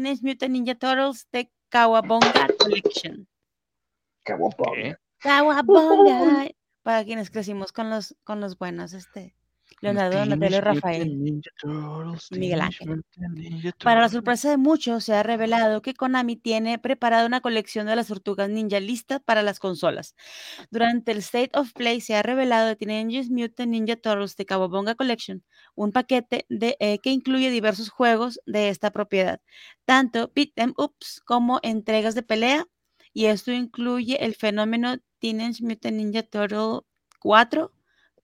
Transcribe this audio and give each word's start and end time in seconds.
Teenage 0.00 0.22
Mutant 0.22 0.52
Ninja 0.52 0.74
Turtles 0.74 1.28
de 1.30 1.50
Kawabonga 1.68 2.48
Collection. 2.58 3.28
Kawabonga. 4.24 4.98
Kawabonga. 5.18 6.48
Para 6.82 7.04
quienes 7.04 7.30
crecimos 7.30 7.70
con 7.70 7.90
los, 7.90 8.16
con 8.24 8.40
los 8.40 8.56
buenos, 8.56 8.94
este. 8.94 9.36
Leonardo 9.80 10.18
Donatello 10.18 10.56
y 10.56 10.60
Rafael. 10.60 11.42
Miguel 12.30 12.60
Ángel. 12.60 13.02
Para 13.82 14.00
la 14.00 14.08
sorpresa 14.08 14.50
de 14.50 14.56
muchos, 14.56 15.04
se 15.04 15.14
ha 15.14 15.22
revelado 15.22 15.80
que 15.82 15.94
Konami 15.94 16.36
tiene 16.36 16.78
preparada 16.78 17.26
una 17.26 17.40
colección 17.40 17.86
de 17.86 17.96
las 17.96 18.08
tortugas 18.08 18.50
ninja 18.50 18.80
lista 18.80 19.20
para 19.20 19.42
las 19.42 19.58
consolas. 19.58 20.14
Durante 20.70 21.12
el 21.12 21.18
State 21.18 21.50
of 21.54 21.72
Play 21.72 22.00
se 22.00 22.14
ha 22.14 22.22
revelado 22.22 22.68
de 22.68 22.76
Teenage 22.76 23.30
Mutant 23.30 23.70
Ninja 23.70 23.96
Turtles 23.96 24.36
de 24.36 24.46
Kawabonga 24.46 24.94
Collection, 24.94 25.42
un 25.74 25.92
paquete 25.92 26.44
de, 26.48 26.76
eh, 26.80 26.98
que 26.98 27.10
incluye 27.10 27.50
diversos 27.50 27.88
juegos 27.88 28.40
de 28.46 28.68
esta 28.68 28.90
propiedad, 28.90 29.40
tanto 29.84 30.30
beat 30.34 30.52
em 30.56 30.74
ups 30.76 31.20
como 31.24 31.58
entregas 31.62 32.14
de 32.14 32.22
pelea, 32.22 32.66
y 33.12 33.26
esto 33.26 33.50
incluye 33.50 34.24
el 34.24 34.34
fenómeno 34.34 34.98
Teenage 35.20 35.62
Mutant 35.62 35.96
Ninja 35.96 36.22
Turtle 36.22 36.80
4, 37.20 37.72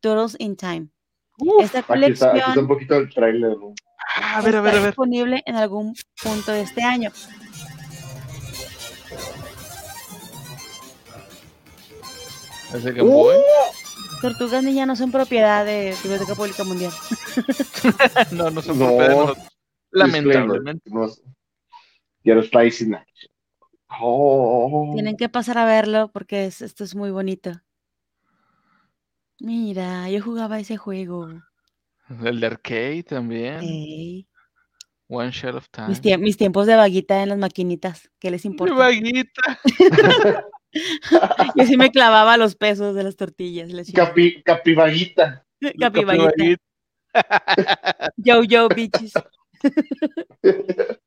Turtles 0.00 0.36
in 0.38 0.56
Time. 0.56 0.95
Esta 1.38 1.78
Aquí 1.80 1.84
está, 1.84 1.95
aquí 1.95 2.12
está 2.12 2.30
colección 2.30 2.58
un 2.58 2.68
poquito 2.68 2.96
el 2.96 3.08
trailer. 3.12 3.50
¿no? 3.58 3.74
Ah, 4.16 4.38
a 4.38 4.42
ver, 4.42 4.56
a 4.56 4.60
ver, 4.60 4.70
a 4.72 4.77
está 4.77 4.80
ver. 4.80 4.90
disponible 4.90 5.42
en 5.46 5.56
algún 5.56 5.94
punto 6.22 6.52
de 6.52 6.62
este 6.62 6.82
año. 6.82 7.10
Game 12.72 13.02
Boy. 13.02 13.36
Tortugas 14.20 14.62
Ninja 14.64 14.86
no 14.86 14.96
son 14.96 15.12
propiedad 15.12 15.64
de 15.64 15.94
Biblioteca 16.02 16.34
Pública 16.34 16.64
Mundial. 16.64 16.92
No, 18.32 18.50
no 18.50 18.62
son 18.62 18.78
No. 18.78 18.86
propiedad. 18.96 19.36
Lamentablemente. 19.91 20.91
No- 20.91 21.06
Ya 22.24 22.34
lo 22.34 22.41
está 22.41 22.61
diciendo. 22.61 22.98
Oh. 24.00 24.91
Tienen 24.94 25.16
que 25.16 25.28
pasar 25.28 25.58
a 25.58 25.64
verlo 25.64 26.11
porque 26.12 26.46
es- 26.46 26.61
esto 26.62 26.83
es 26.84 26.94
muy 26.94 27.11
bonito. 27.11 27.52
Mira, 29.41 30.09
yo 30.11 30.23
jugaba 30.23 30.59
ese 30.59 30.77
juego. 30.77 31.29
El 32.25 32.41
de 32.41 32.47
arcade 32.47 33.03
también. 33.03 33.61
Ey, 33.62 34.27
One 35.09 35.31
Shot 35.31 35.55
of 35.55 35.69
Time. 35.70 35.89
Mis, 35.89 36.01
tie- 36.01 36.19
mis 36.19 36.37
tiempos 36.37 36.67
de 36.67 36.75
vaguita 36.77 37.23
en 37.23 37.29
las 37.31 37.39
maquinitas. 37.39 38.11
¿Qué 38.19 38.31
les 38.31 38.45
Mi 38.45 38.51
importa? 38.51 38.75
vaguita. 38.75 39.61
Yo 41.55 41.64
sí 41.67 41.77
me 41.77 41.91
clavaba 41.91 42.37
los 42.37 42.55
pesos 42.55 42.95
de 42.95 43.03
las 43.05 43.17
tortillas. 43.17 43.70
Capi, 43.95 44.42
capivaguita. 44.42 45.47
Capivaguita. 45.81 46.33
vaguita. 46.37 46.62
Yo, 48.17 48.42
yo, 48.42 48.69
bitches. 48.69 49.12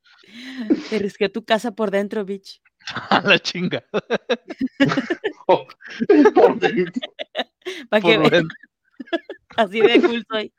Te 0.90 0.98
risqué 0.98 1.28
tu 1.28 1.44
casa 1.44 1.72
por 1.72 1.90
dentro, 1.90 2.24
bitch. 2.24 2.60
A 3.10 3.20
la 3.20 3.38
chinga. 3.38 3.84
Por 5.46 6.58
dentro. 6.58 7.02
Para 7.88 8.02
que 8.02 8.18
vean, 8.18 8.48
así 9.56 9.80
de 9.80 10.00
cool 10.00 10.24
soy. 10.30 10.52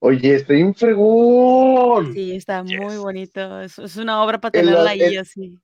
Oye, 0.00 0.34
estoy 0.36 0.62
un 0.62 0.74
fregón. 0.74 2.12
Sí, 2.12 2.36
está 2.36 2.62
muy 2.62 2.96
bonito. 2.98 3.60
Es, 3.60 3.78
es 3.78 3.96
una 3.96 4.22
obra 4.22 4.40
para 4.40 4.58
En 4.58 4.66
la- 4.66 4.72
tenerla 4.72 4.90
ahí 4.90 5.14
en- 5.14 5.20
así. 5.20 5.58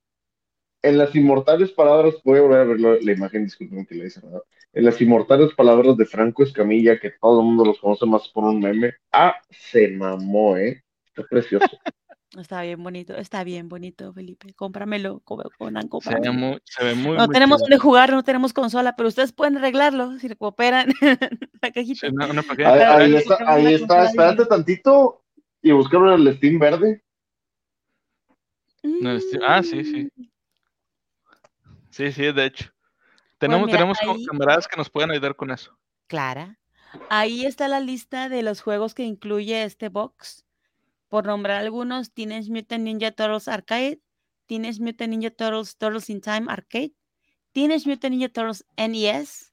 En 0.83 0.99
las 0.99 1.15
inmortales 1.17 1.71
palabras, 1.73 2.15
voy 2.25 2.39
a 2.39 2.43
volver 2.43 2.61
a 2.61 2.65
ver 2.65 2.81
la, 2.81 2.97
la 3.01 3.13
imagen, 3.13 3.45
disculpen 3.45 3.87
que 3.87 3.95
la 3.95 4.05
hice, 4.05 4.21
¿verdad? 4.23 4.43
En 4.75 4.85
las 4.85 5.01
inmortales 5.01 5.55
palabras 5.55 5.97
de 5.97 6.05
Franco 6.05 6.43
Escamilla, 6.43 6.99
que 7.01 7.11
todo 7.13 7.41
el 7.41 7.47
mundo 7.47 7.65
los 7.65 7.79
conoce 7.79 8.05
más 8.05 8.29
por 8.29 8.45
un 8.45 8.61
meme. 8.61 8.93
Ah, 9.11 9.35
se 9.51 9.89
mamó, 9.89 10.57
¿eh? 10.59 10.83
Está 11.07 11.23
precioso. 11.27 11.67
Está 12.39 12.63
bien 12.63 12.83
bonito, 12.83 13.15
está 13.17 13.45
bien 13.45 13.69
bonito, 13.69 14.13
Felipe. 14.13 14.53
Cómpramelo, 14.55 15.21
co- 15.21 15.43
Conan, 15.59 15.83
Se 15.83 15.87
ve 15.87 15.91
cómpramelo. 15.91 16.33
muy, 16.33 16.59
se 16.65 16.85
ve 16.85 16.95
muy, 16.95 17.17
No 17.17 17.27
muy 17.27 17.33
tenemos 17.33 17.59
chido. 17.59 17.65
donde 17.67 17.79
jugar, 17.79 18.11
no 18.13 18.25
tenemos 18.25 18.53
consola, 18.53 18.97
pero 18.97 19.09
ustedes 19.09 19.33
pueden 19.33 19.57
arreglarlo 19.59 20.19
si 20.19 20.35
cooperan 20.35 20.89
la 21.63 21.71
cajita. 21.73 22.09
Sí, 22.09 22.15
Ahí, 22.65 22.67
ahí 22.67 23.03
Ahí 23.03 23.15
está, 23.15 23.39
ahí 23.47 23.75
está. 23.75 24.05
Espérate 24.07 24.47
tantito 24.47 25.23
y 25.63 25.71
buscaron 25.73 26.13
el 26.27 26.37
Steam 26.37 26.59
verde. 26.59 27.05
No, 28.83 29.13
este- 29.13 29.39
ah, 29.47 29.63
sí, 29.63 29.85
sí. 29.85 30.09
Mm, 30.17 30.25
Sí, 31.91 32.11
sí, 32.11 32.23
de 32.33 32.47
hecho. 32.47 32.71
Tenemos, 33.39 33.67
mira, 33.67 33.79
tenemos 33.79 33.99
ahí- 34.03 34.27
camaradas 34.27 34.67
que 34.67 34.77
nos 34.77 34.91
pueden 34.91 35.13
ayudar 35.13 35.37
con 35.37 35.53
eso. 35.53 35.79
Clara. 36.09 36.59
Ahí 37.09 37.47
está 37.47 37.69
la 37.69 37.79
lista 37.79 38.29
de 38.29 38.43
los 38.43 38.61
juegos 38.63 38.95
que 38.95 39.05
incluye 39.05 39.63
este 39.63 39.89
box. 39.91 40.44
Por 41.15 41.27
nombrar 41.27 41.61
algunos, 41.63 42.13
Teenage 42.13 42.51
Mutant 42.51 42.83
Ninja 42.83 43.13
Turtles 43.13 43.47
Arcade, 43.47 44.01
Teenage 44.49 44.81
Mutant 44.81 45.11
Ninja 45.13 45.31
Turtles 45.31 45.77
Turtles 45.77 46.11
in 46.11 46.21
Time 46.21 46.47
Arcade, 46.51 46.93
Teenage 47.53 47.87
Mutant 47.87 48.17
Ninja 48.17 48.33
Turtles 48.33 48.65
NES, 48.77 49.53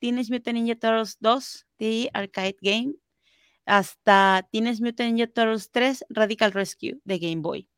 Teenage 0.00 0.30
Mutant 0.30 0.56
Ninja 0.56 0.74
Turtles 0.74 1.18
2 1.20 1.66
The 1.76 2.08
Arcade 2.14 2.56
Game, 2.62 2.94
hasta 3.66 4.48
Teenage 4.50 4.80
Mutant 4.80 5.12
Ninja 5.12 5.30
Turtles 5.30 5.70
3 5.70 6.02
Radical 6.08 6.52
Rescue 6.52 6.98
de 7.04 7.18
Game 7.18 7.42
Boy. 7.42 7.68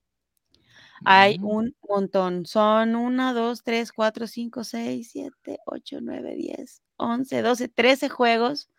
Hay 1.05 1.41
Mm. 1.41 1.45
un 1.45 1.77
montón. 1.89 2.47
Son 2.47 2.95
1, 2.95 3.35
2, 3.35 3.65
3, 3.65 3.91
4, 3.91 4.29
5, 4.29 4.63
6, 4.63 5.11
7, 5.11 5.59
8, 5.67 6.01
9, 6.01 6.37
10, 6.37 6.83
11, 6.99 7.43
12, 7.43 7.67
13 7.67 8.09
juegos. 8.09 8.71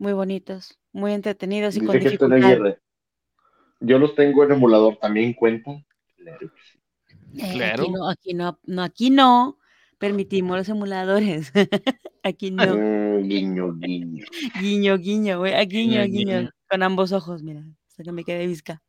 Muy 0.00 0.14
bonitos, 0.14 0.80
muy 0.92 1.12
entretenidos 1.12 1.76
y 1.76 1.80
con 1.80 1.94
Dice 1.94 2.08
dificultad. 2.08 2.42
Aguirre. 2.42 2.80
Yo 3.80 3.98
los 3.98 4.14
tengo 4.14 4.42
en 4.44 4.52
emulador, 4.52 4.96
¿también 4.96 5.34
cuenta? 5.34 5.72
Claro. 6.16 6.50
Eh, 7.36 7.52
Claro. 7.52 7.82
Aquí 7.82 7.92
no, 7.92 8.08
aquí 8.08 8.34
no, 8.34 8.58
no, 8.64 8.82
aquí 8.82 9.10
no 9.10 9.58
permitimos 9.98 10.56
los 10.56 10.70
emuladores. 10.70 11.52
aquí 12.22 12.50
no. 12.50 12.64
Mm, 12.74 13.28
guiño, 13.28 13.74
guiño. 13.74 14.24
Guiño, 14.58 14.96
guiño, 14.96 15.38
güey. 15.38 15.52
a 15.52 15.64
Guiño, 15.66 16.02
Guiño, 16.04 16.38
guiño. 16.38 16.50
Con 16.66 16.82
ambos 16.82 17.12
ojos, 17.12 17.42
mira. 17.42 17.62
Hasta 17.88 18.02
que 18.02 18.12
me 18.12 18.24
quede 18.24 18.46
visca. 18.46 18.82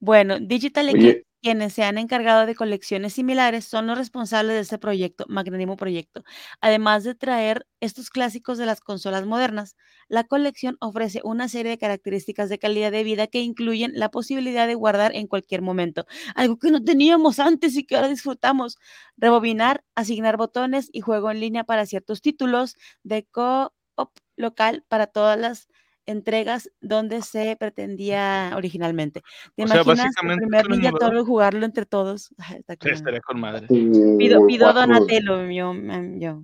Bueno, 0.00 0.40
Digital 0.40 0.88
Oye. 0.92 1.24
Quienes 1.42 1.72
se 1.74 1.82
han 1.84 1.98
encargado 1.98 2.46
de 2.46 2.54
colecciones 2.54 3.14
similares, 3.14 3.64
son 3.64 3.86
los 3.86 3.96
responsables 3.98 4.54
de 4.56 4.60
este 4.60 4.78
proyecto, 4.78 5.24
magnánimo 5.28 5.76
proyecto. 5.76 6.22
Además 6.60 7.04
de 7.04 7.14
traer 7.14 7.66
estos 7.80 8.10
clásicos 8.10 8.58
de 8.58 8.66
las 8.66 8.80
consolas 8.80 9.26
modernas, 9.26 9.76
la 10.08 10.24
colección 10.24 10.76
ofrece 10.80 11.20
una 11.24 11.48
serie 11.48 11.70
de 11.72 11.78
características 11.78 12.48
de 12.48 12.58
calidad 12.58 12.92
de 12.92 13.04
vida 13.04 13.26
que 13.26 13.40
incluyen 13.40 13.92
la 13.94 14.10
posibilidad 14.10 14.66
de 14.66 14.74
guardar 14.74 15.14
en 15.14 15.26
cualquier 15.26 15.62
momento, 15.62 16.06
algo 16.34 16.58
que 16.58 16.70
no 16.70 16.82
teníamos 16.84 17.38
antes 17.38 17.76
y 17.76 17.84
que 17.84 17.96
ahora 17.96 18.08
disfrutamos. 18.08 18.76
Rebobinar, 19.16 19.84
asignar 19.94 20.36
botones 20.36 20.88
y 20.92 21.00
juego 21.00 21.30
en 21.30 21.40
línea 21.40 21.64
para 21.64 21.86
ciertos 21.86 22.20
títulos 22.22 22.76
de 23.02 23.24
co-op 23.26 23.72
local 24.36 24.84
para 24.88 25.06
todas 25.06 25.38
las 25.38 25.68
entregas 26.06 26.70
donde 26.80 27.22
se 27.22 27.56
pretendía 27.56 28.52
originalmente. 28.56 29.22
¿Te 29.56 29.64
O 29.64 29.68
sea, 29.68 29.82
imaginas 29.82 29.98
el 29.98 30.04
básicamente 30.04 30.46
primer 30.46 30.60
es 30.60 30.66
un 30.68 30.82
Ninja. 30.82 30.98
Turtle 30.98 31.22
jugarlo 31.22 31.64
entre 31.64 31.86
todos? 31.86 32.34
Está 32.58 32.76
con 32.76 32.90
estaría 32.90 33.20
con 33.20 33.40
madre. 33.40 33.66
Pido, 33.68 34.46
pido. 34.46 34.72
Donatello, 34.72 35.50
yo, 35.50 35.72
mm, 35.72 36.18
yo. 36.18 36.42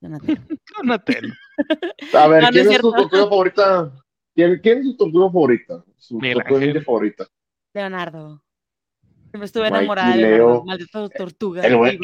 Donatello. 0.00 0.40
Donatello. 0.78 1.32
A 2.14 2.26
ver, 2.28 2.42
No, 2.42 2.50
no 2.50 2.58
es 2.58 2.66
¿quién 2.66 2.72
es, 2.72 2.80
tu 2.80 2.92
tortuga 2.92 3.22
favorita? 3.24 3.92
¿Quién, 4.34 4.60
quién 4.62 4.78
es 4.78 4.84
tu 4.84 4.96
tortuga 4.96 5.26
favorita? 5.26 5.84
Su 5.96 6.18
tortuga 6.18 6.80
favorita. 6.84 7.26
Leonardo. 7.74 8.42
Siempre 9.30 9.46
estuve 9.46 9.68
enamorada 9.68 10.16
de 10.16 10.22
Leo. 10.22 10.36
Leonardo, 10.36 10.64
maldito 10.64 11.08
tortuga. 11.10 11.62
el 11.66 11.76
buen-. 11.76 11.98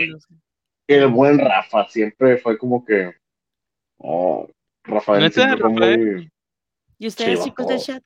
El 0.87 1.09
buen 1.09 1.39
Rafa 1.39 1.89
siempre 1.89 2.39
fue 2.39 2.57
como 2.59 2.85
que. 2.85 3.13
Oh, 3.99 4.49
Rafael 4.85 5.23
¿Neta, 5.23 5.43
siempre 5.43 5.59
fue 5.59 5.71
Rafael? 5.71 6.15
muy. 6.15 6.31
¿Y 6.99 7.07
ustedes, 7.09 7.39
Sí, 7.41 7.45
chicos 7.51 7.67
del 7.69 7.81
chat? 7.81 8.03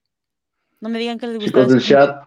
No 0.80 0.88
me 0.88 0.98
digan 0.98 1.18
que 1.18 1.26
les 1.26 1.36
gustaba 1.38 1.64
Chicos 1.66 1.72
del 1.74 1.82
chat. 1.82 2.24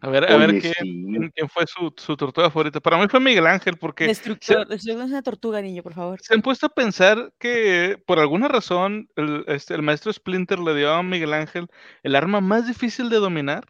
A 0.00 0.08
ver, 0.10 0.30
a 0.30 0.36
ver 0.36 0.50
Oye, 0.50 0.60
¿qué- 0.60 0.72
sí. 0.82 1.30
quién, 1.34 1.48
fue 1.48 1.64
su, 1.66 1.90
su 1.96 2.14
tortuga 2.14 2.50
favorita. 2.50 2.78
Para 2.78 2.98
mí 2.98 3.06
fue 3.08 3.20
Miguel 3.20 3.46
Ángel, 3.46 3.78
porque 3.78 4.06
Destructor. 4.06 4.68
Destructor 4.68 5.04
es 5.04 5.10
una 5.10 5.22
tortuga, 5.22 5.62
niño, 5.62 5.82
por 5.82 5.94
favor. 5.94 6.20
se 6.20 6.34
han 6.34 6.42
puesto 6.42 6.66
a 6.66 6.68
pensar 6.68 7.32
que 7.38 8.02
por 8.06 8.18
alguna 8.18 8.48
razón 8.48 9.08
el, 9.16 9.44
este, 9.46 9.72
el 9.74 9.80
maestro 9.80 10.12
Splinter 10.12 10.58
le 10.58 10.74
dio 10.74 10.92
a 10.92 11.02
Miguel 11.02 11.32
Ángel 11.32 11.68
el 12.02 12.16
arma 12.16 12.42
más 12.42 12.66
difícil 12.66 13.08
de 13.08 13.16
dominar, 13.16 13.64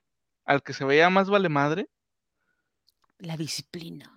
al 0.45 0.65
que 0.65 0.73
se 0.73 0.85
veía 0.85 1.09
más 1.09 1.31
vale 1.31 1.49
madre. 1.49 1.89
La 3.19 3.37
disciplina. 3.37 4.11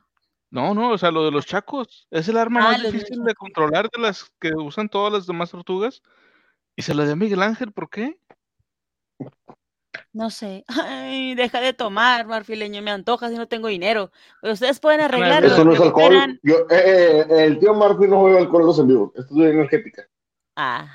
No, 0.50 0.74
no, 0.74 0.92
o 0.92 0.98
sea, 0.98 1.12
lo 1.12 1.24
de 1.24 1.32
los 1.32 1.46
chacos. 1.46 2.08
Es 2.10 2.28
el 2.30 2.38
arma 2.38 2.62
Ah, 2.62 2.72
más 2.72 2.82
de 2.82 2.92
difícil 2.92 3.24
de 3.24 3.36
controlar 3.36 3.90
de 3.96 4.02
las 4.02 4.32
que 4.40 4.54
usan 4.56 4.90
todas 4.90 5.14
las 5.14 5.28
demás 5.28 5.52
tortugas. 5.52 6.02
Y 6.78 6.84
se 6.84 6.94
lo 6.94 7.04
dio 7.04 7.14
a 7.14 7.16
Miguel 7.16 7.42
Ángel, 7.42 7.72
¿por 7.72 7.90
qué? 7.90 8.20
No 10.14 10.30
sé. 10.30 10.64
Ay, 10.86 11.34
deja 11.34 11.60
de 11.60 11.74
tomar, 11.74 12.28
marfileño. 12.28 12.84
Me 12.84 12.92
antojas 12.92 13.32
y 13.32 13.36
no 13.36 13.48
tengo 13.48 13.68
dinero. 13.68 14.12
Pero 14.42 14.54
ustedes 14.54 14.80
pueden 14.80 15.02
arreglarlo. 15.02 15.48
Eso 15.48 15.66
no 15.66 15.74
es 15.74 15.82
alcohol. 15.82 16.40
Yo, 16.44 16.56
eh, 16.70 17.26
eh, 17.30 17.46
el 17.46 17.58
tío 17.58 17.74
Marfil 17.74 18.12
no 18.12 18.24
bebe 18.24 18.38
alcohol 18.38 18.62
en 18.62 18.68
los 18.68 18.80
en 18.80 18.88
vivo. 18.88 19.12
Esto 19.16 19.34
es 19.34 19.40
de 19.40 19.50
energética. 19.50 20.08
Ah, 20.56 20.88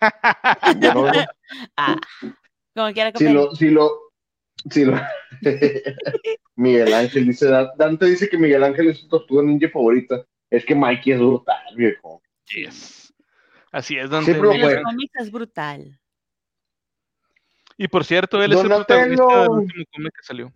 no 0.94 1.06
ah. 1.76 1.96
Como 2.74 2.92
quiera 2.92 3.10
que 3.10 3.18
Si 3.18 3.28
lo, 3.32 3.54
si 3.56 3.68
lo, 3.68 3.90
si 4.70 4.84
lo. 4.84 4.96
Miguel 6.54 6.94
Ángel 6.94 7.26
dice, 7.26 7.48
Dante 7.76 8.06
dice 8.06 8.28
que 8.28 8.38
Miguel 8.38 8.62
Ángel 8.62 8.90
es 8.90 8.98
su 8.98 9.08
tortuga 9.08 9.42
ninja 9.42 9.68
favorita. 9.68 10.24
Es 10.50 10.64
que 10.64 10.74
Mikey 10.74 11.14
es 11.14 11.18
brutal, 11.18 11.74
viejo. 11.74 12.22
Yes. 12.46 12.99
Así 13.70 13.96
es, 13.96 14.10
los 14.10 14.24
fue. 14.24 14.50
Ángel. 14.50 14.82
cómics 14.82 15.14
es 15.20 15.30
brutal. 15.30 16.00
Y 17.76 17.88
por 17.88 18.04
cierto, 18.04 18.42
él 18.42 18.52
es 18.52 18.60
el 18.60 18.66
protagonista 18.66 19.42
del 19.42 19.50
último 19.50 19.84
cómic 19.92 20.12
que 20.16 20.22
salió. 20.22 20.52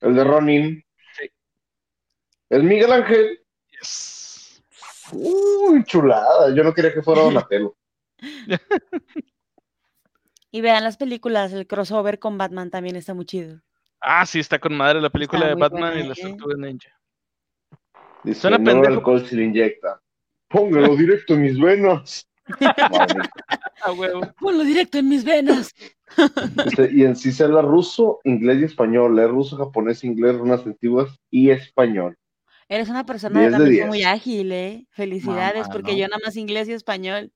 El 0.00 0.14
de 0.14 0.24
Ronin. 0.24 0.84
Sí. 1.18 1.30
El 2.50 2.62
Miguel 2.64 2.92
Ángel. 2.92 3.40
Yes. 3.70 4.62
Uy, 5.12 5.82
chulada. 5.84 6.54
Yo 6.54 6.62
no 6.62 6.72
quería 6.74 6.92
que 6.92 7.02
fuera 7.02 7.22
Donatello. 7.22 7.76
Y 10.50 10.60
vean 10.60 10.84
las 10.84 10.96
películas, 10.96 11.52
el 11.52 11.66
crossover 11.66 12.20
con 12.20 12.38
Batman 12.38 12.70
también 12.70 12.94
está 12.94 13.12
muy 13.12 13.24
chido. 13.24 13.60
Ah, 14.00 14.24
sí, 14.24 14.38
está 14.38 14.60
con 14.60 14.76
madre 14.76 15.00
la 15.00 15.10
película 15.10 15.40
Está 15.40 15.54
de 15.56 15.60
Batman 15.60 15.80
buena, 15.94 16.00
y 16.04 16.06
las 16.06 16.18
¿eh? 16.18 16.28
tortugas 16.28 16.58
ninja. 16.58 16.90
Dice, 18.22 18.40
Suena 18.42 18.58
no 18.58 18.64
pendejo. 18.64 18.94
alcohol 18.94 19.26
se 19.26 19.34
le 19.34 19.42
inyecta. 19.46 20.00
Póngalo 20.54 20.94
directo 20.96 21.34
en 21.34 21.42
mis 21.42 21.58
venas. 21.58 22.28
Ah, 23.82 23.92
huevo. 23.92 24.20
Ponlo 24.38 24.62
directo 24.62 24.98
en 24.98 25.08
mis 25.08 25.24
venas. 25.24 25.74
Dice, 26.64 26.90
y 26.92 27.02
en 27.02 27.16
sí 27.16 27.32
se 27.32 27.42
habla 27.44 27.60
ruso, 27.62 28.20
inglés 28.24 28.60
y 28.60 28.64
español. 28.64 29.16
Leer 29.16 29.30
ruso, 29.30 29.56
japonés, 29.56 30.04
inglés, 30.04 30.36
runas 30.36 30.64
antiguas 30.64 31.18
y 31.30 31.50
español. 31.50 32.16
Eres 32.68 32.88
una 32.88 33.04
persona 33.04 33.40
de 33.40 33.48
10 33.48 33.52
de 33.52 33.58
también 33.58 33.76
10. 33.76 33.86
muy 33.88 34.02
ágil, 34.04 34.52
¿eh? 34.52 34.86
Felicidades, 34.90 35.62
Mamá, 35.62 35.72
porque 35.72 35.92
¿no? 35.92 35.98
yo 35.98 36.08
nada 36.08 36.20
más 36.24 36.36
inglés 36.36 36.68
y 36.68 36.72
español. 36.72 37.32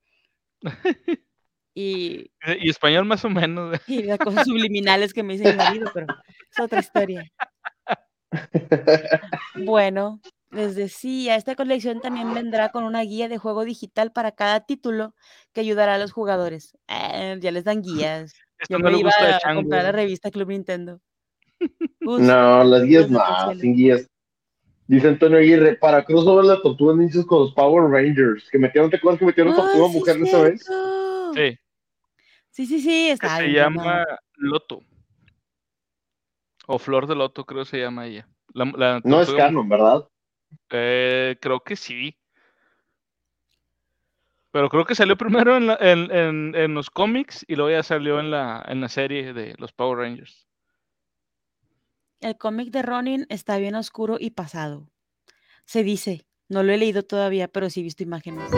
Y, 1.75 2.33
Y 2.61 2.71
español 2.71 3.05
más 3.05 3.25
o 3.25 3.31
menos. 3.31 3.79
y 3.87 4.03
las 4.03 4.19
cosas 4.19 4.47
subliminales 4.49 5.15
que 5.15 5.23
me 5.23 5.35
dice 5.35 5.53
mi 5.53 5.59
marido, 5.59 5.89
pero 5.95 6.07
es 6.51 6.59
otra 6.61 6.81
historia. 6.81 7.31
Bueno, 9.55 10.21
les 10.51 10.75
decía, 10.75 11.37
esta 11.37 11.55
colección 11.55 12.01
también 12.01 12.33
vendrá 12.35 12.71
con 12.71 12.85
una 12.85 13.03
guía 13.03 13.29
de 13.29 13.39
juego 13.39 13.65
digital 13.65 14.13
para 14.13 14.33
cada 14.33 14.61
título 14.61 15.15
que 15.53 15.61
ayudará 15.61 15.95
a 15.95 15.99
los 15.99 16.13
jugadores. 16.13 16.77
Eh, 16.89 17.37
ya 17.41 17.51
les 17.51 17.65
dan 17.65 17.83
guías. 17.83 18.35
Esto 18.59 18.75
Yo 18.75 18.79
no 18.79 18.85
me 18.85 18.91
le 18.93 18.99
iba 19.01 19.09
gusta 19.11 19.35
a 19.35 19.37
a 19.37 19.41
Chango. 19.41 19.61
comprar 19.63 19.85
la 19.85 19.93
revista 19.93 20.31
Club 20.31 20.49
Nintendo. 20.49 21.01
No, 22.01 22.65
las 22.65 22.83
guías 22.85 23.11
no, 23.11 23.21
sin 23.61 23.75
guías. 23.77 24.09
Dice 24.87 25.09
Antonio 25.09 25.37
Aguirre, 25.39 25.77
para 25.77 26.03
crossover 26.03 26.47
la 26.47 26.63
tortuga 26.63 26.95
ninjas 26.95 27.27
con 27.27 27.41
los 27.41 27.53
Power 27.53 27.91
Rangers, 27.91 28.49
que 28.51 28.59
metieron, 28.59 28.89
¿te 28.89 28.97
acuerdas 28.97 29.19
que 29.19 29.27
metieron 29.27 29.53
¡Ah, 29.53 29.57
tortuga 29.57 29.89
sí, 29.89 29.99
mujer 29.99 30.17
esa 30.23 30.43
vez? 30.43 30.65
Sí, 31.35 31.59
Sí, 32.51 32.67
sí, 32.67 32.81
sí, 32.81 33.07
que 33.09 33.13
está 33.13 33.37
se 33.37 33.43
bien. 33.43 33.57
llama 33.57 34.03
Loto. 34.37 34.81
O 36.67 36.79
Flor 36.79 37.07
de 37.07 37.15
Loto, 37.17 37.45
creo 37.45 37.65
que 37.65 37.71
se 37.71 37.79
llama 37.81 38.07
ella. 38.07 38.27
La, 38.55 38.65
la 38.77 39.01
No 39.05 39.21
es 39.21 39.31
canon, 39.33 39.69
¿verdad? 39.69 40.09
Eh, 40.71 41.37
creo 41.41 41.61
que 41.61 41.77
sí. 41.77 42.17
Pero 44.51 44.69
creo 44.69 44.85
que 44.85 44.95
salió 44.95 45.17
primero 45.19 45.57
en, 45.57 46.75
los 46.75 46.91
cómics 46.91 47.45
y 47.49 47.57
luego 47.57 47.71
ya 47.71 47.83
salió 47.83 48.21
en 48.21 48.31
la, 48.31 48.65
en 48.69 48.81
la 48.81 48.89
serie 48.89 49.33
de 49.33 49.55
los 49.59 49.73
Power 49.73 49.99
Rangers. 49.99 50.47
El 52.21 52.37
cómic 52.37 52.71
de 52.71 52.83
Ronin 52.83 53.27
está 53.29 53.59
bien 53.59 53.77
oscuro 53.77 54.17
y 54.19 54.31
pasado. 54.31 54.91
Se 55.65 55.85
dice, 55.85 56.27
no 56.49 56.63
lo 56.63 56.73
he 56.73 56.79
leído 56.79 57.05
todavía, 57.05 57.47
pero 57.47 57.71
sí 57.71 57.81
he 57.81 57.83
visto 57.85 58.03
imágenes. 58.03 58.51